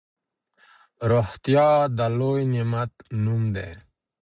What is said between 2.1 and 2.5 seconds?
لوی